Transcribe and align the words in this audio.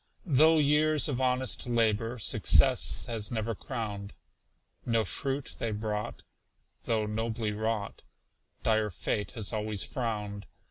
Though 0.25 0.57
years 0.57 1.07
of 1.07 1.21
honest 1.21 1.67
labor 1.67 2.17
Success 2.17 3.05
has 3.05 3.29
never 3.29 3.53
crowned, 3.53 4.13
No 4.83 5.05
fruit 5.05 5.55
they 5.59 5.69
brought, 5.69 6.23
though 6.85 7.05
nobly 7.05 7.51
wrought, 7.51 8.01
Dire 8.63 8.89
Fate 8.89 9.33
has 9.33 9.53
always 9.53 9.83
frowned. 9.83 10.47